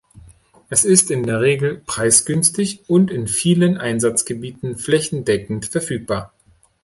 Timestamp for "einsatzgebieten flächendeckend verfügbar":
3.77-6.33